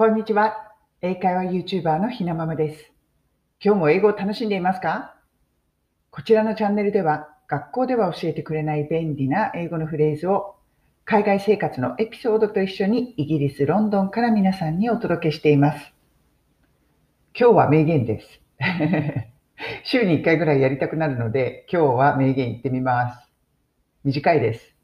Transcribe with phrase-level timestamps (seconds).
[0.00, 0.72] こんにちは。
[1.02, 2.90] 英会話 YouTuber のひなままです。
[3.62, 5.14] 今日も英語を楽しんでいますか？
[6.10, 10.56] こちらのチャンネルでは、学校では教えてくれない便利な英語のフレーズを、
[11.04, 15.92] 海外生活のエピソードと一緒にイギリス・ロンドンから皆さんにお届けしています。
[17.38, 18.40] 今日は名言です。
[19.84, 23.30] 週に1回ぐらいやりたくなるので、今日は名言言ってみます。
[24.04, 24.74] 短いです。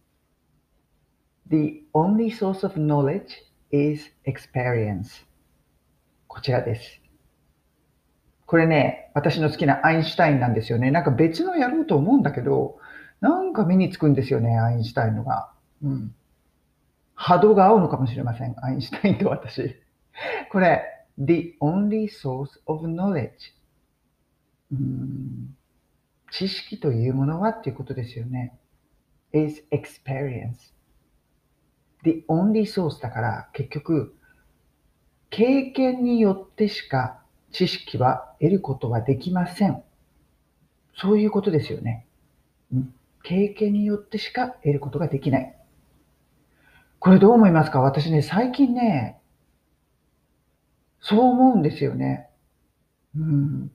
[1.48, 5.24] The only source of knowledge is experience.
[6.28, 7.00] こちらです。
[8.46, 10.90] これね、私の好きなアインシュタインなんですよね。
[10.90, 12.78] なんか別のやろうと思うんだけど、
[13.20, 15.50] なんか目につくんですよね、アインシュタインのが。
[15.82, 16.14] うん。
[17.14, 19.74] 波動が合うのかもしれません、アインシュタインと私。
[20.52, 20.82] これ、
[21.18, 23.30] the only source of knowledge。
[24.70, 25.56] うん
[26.30, 28.58] 知識というものはっていうことですよね。
[29.32, 30.75] is experience。
[32.06, 34.14] The only source だから結局
[35.30, 39.82] 経験によってしか知識は得ることはできません。
[40.96, 42.06] そういうことですよね。
[43.22, 45.56] 経験によってしか得ることができない。
[46.98, 47.80] これどう思いますか？
[47.80, 49.20] 私ね、最近ね、
[51.00, 52.30] そう思うんですよね。
[53.16, 53.70] うん。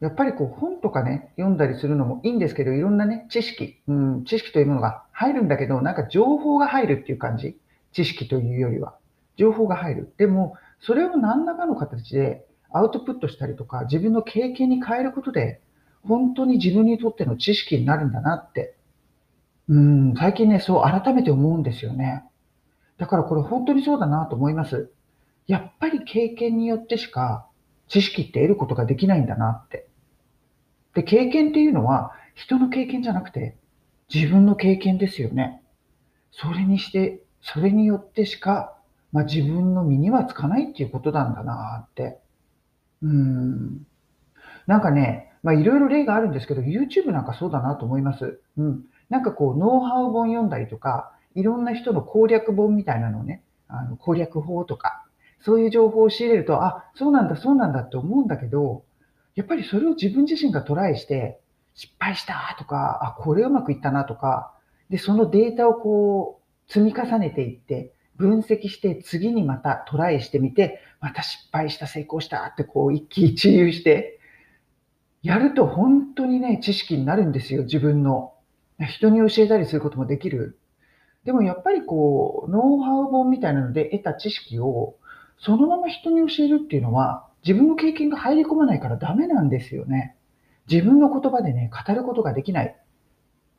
[0.00, 7.58] やっぱりこう本とかね、読んだりするのもいいんですけど、いろんなね、知識、うん、知識というものが入るんだけど、なんか情報が入るっていう感じ。
[7.92, 8.96] 知識というよりは。
[9.36, 10.14] 情報が入る。
[10.18, 15.60] でも、それを何らかの形でアウトプットしたりとか、自分の経験に変えることで、
[16.02, 18.76] 本当に自分にとっての知識になるんだなって。
[19.68, 22.24] うん、最近ね、そう改めて思うんですよね。
[22.98, 24.90] だからこれ本当にそうだなと思います。
[25.46, 27.46] やっぱり経験によってしか
[27.88, 29.85] 知識って得ることができないんだなって。
[30.96, 33.56] で、経験っていうのは人の経験じゃなくて
[34.12, 35.62] 自分の経験ですよね。
[36.32, 38.76] それにして、それによってしか、
[39.12, 42.18] まあ、自分の身にはつかないっていうことなんだなって。
[43.02, 43.86] うん。
[44.66, 48.40] なんかね、まあいろいろ例があるんですけど、YouTube なんかそうだなと思います。
[48.56, 48.84] うん。
[49.10, 55.04] なんかこう、ノウハウ本読んだりとか、いろんな人の攻略本みたいなのをね、あの攻略法とか、
[55.40, 58.82] そういう情報を仕入れると、あ、そうなんだ、そうなんだって思うんだけど、
[59.36, 61.38] やっぱりそれを自分自身がトライして、
[61.74, 64.52] 失敗したとか、あ、これうまくいったなとか、
[64.90, 74.18] で、そのデータをこう、積み重ねていって、分析して、次にまたトライしてみて、また失敗した、成功したってこう、一喜一憂して、
[75.22, 78.32] やると本当にね、知識になるんですよ、自分の。
[78.78, 80.58] 人に教えたりすることもできる。
[81.24, 84.96] でもやっぱりこう、ノウハウ本みたいなので得た知識を、
[85.38, 90.16] そのまま人に教えるっていうのは、自分の経験が入り込まないからダメなんですよね。
[90.68, 92.76] 自分の言葉でね、語ることができない。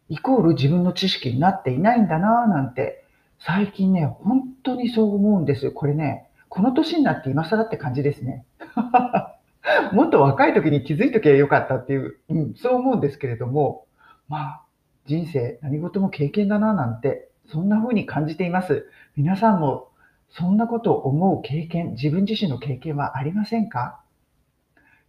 [0.10, 3.06] イコール自分の知識になっていないんだなぁなんて、
[3.40, 5.72] 最近ね、本当にそう思うんです。
[5.72, 8.46] これね、この年になって今更って感じですね。
[9.94, 13.86] もっと若い時に気づいときゃよかったっていう、うん、そう思うんですけれども、
[14.28, 14.62] まあ、
[15.06, 18.90] 人生何事も経験だなぁなんて、そんな風に感じています。
[19.16, 19.87] 皆さんも
[20.30, 24.02] そんなことを思う経験、自分自身の経験はありませんか？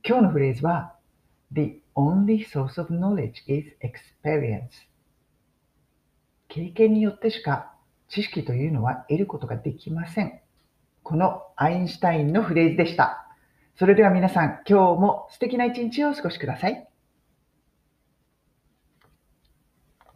[0.06, 0.94] 今日のフレーズは、
[1.52, 4.68] The only source of knowledge is experience.
[6.48, 7.72] 経験によってしか
[8.08, 10.40] 知識というのは得ることができません。
[11.02, 13.26] このアインシュタインのフレーズでした。
[13.76, 16.88] それでは皆さん、今日も素敵な一日をお過ごしください。